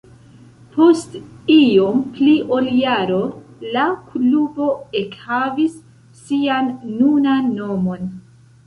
[0.75, 1.17] Post
[1.55, 3.19] iom pli ol jaro
[3.77, 3.85] la
[4.15, 4.71] klubo
[5.05, 5.81] ekhavis
[6.25, 8.15] sian nunan nomon.